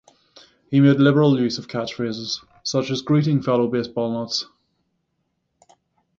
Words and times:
He 0.71 0.79
made 0.79 0.99
liberal 0.99 1.39
use 1.39 1.59
of 1.59 1.67
catchphrases, 1.67 2.43
such 2.63 2.89
as 2.89 3.03
Greetings 3.03 3.45
fellow 3.45 3.67
baseball 3.67 4.11
nuts! 4.11 4.47